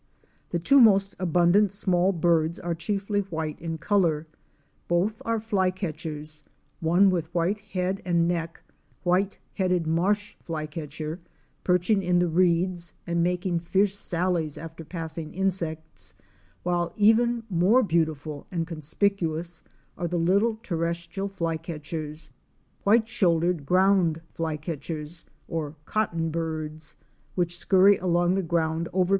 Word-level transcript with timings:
The 0.49 0.57
two 0.57 0.79
most 0.79 1.15
abundant 1.19 1.71
small 1.71 2.11
birds 2.11 2.57
are 2.59 2.73
chiefly 2.73 3.19
white 3.19 3.59
in 3.61 3.73
THE 3.73 3.73
LAKE 3.73 3.73
OF 3.75 3.79
PITCH. 3.79 3.87
65 3.87 3.87
color. 3.87 4.27
Both 4.87 5.21
are 5.23 5.39
Flycatchers, 5.39 6.43
one 6.79 7.11
with 7.11 7.31
white 7.35 7.59
head 7.59 8.01
and 8.03 8.27
neck— 8.27 8.63
White 9.03 9.37
headed 9.53 9.85
Marsh 9.85 10.37
Flycatcher 10.43 11.19
*— 11.37 11.45
perching 11.63 12.01
in 12.01 12.17
the 12.17 12.29
reeds 12.29 12.93
and 13.05 13.21
making 13.21 13.59
fierce 13.59 13.95
sallies 13.95 14.57
after 14.57 14.83
passing 14.83 15.35
insects, 15.35 16.15
while 16.63 16.93
even 16.97 17.43
more 17.47 17.83
beautiful 17.83 18.47
and 18.51 18.65
conspicuous 18.65 19.61
are 19.99 20.07
the 20.07 20.17
little 20.17 20.55
terrestrial 20.63 21.29
Flycatchers— 21.29 22.31
White 22.85 23.07
shouldered 23.07 23.67
Ground 23.67 24.21
Flycatchers" 24.33 25.25
or 25.47 25.75
"Cotton 25.85 26.31
Birds"— 26.31 26.95
which 27.35 27.55
scurry 27.55 27.97
along 27.99 28.33
the 28.33 28.41
ground 28.41 28.65
over 28.65 28.65
AMAZON 28.65 28.73
PARROT 28.73 28.73
AT 28.73 28.89
ENTRANCE 28.89 28.93
OF 28.93 28.97
NEST. 28.97 29.09